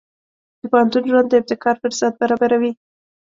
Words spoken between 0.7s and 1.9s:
پوهنتون ژوند د ابتکار